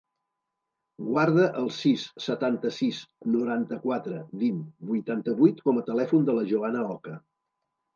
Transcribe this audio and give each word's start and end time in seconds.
Guarda 1.09 1.45
el 1.63 1.67
sis, 1.81 2.07
setanta-sis, 2.29 3.03
noranta-quatre, 3.37 4.25
vint, 4.47 4.67
vuitanta-vuit 4.93 5.67
com 5.69 5.79
a 5.85 5.89
telèfon 5.95 6.31
de 6.33 6.41
la 6.43 6.53
Joana 6.55 6.89
Oca. 7.01 7.21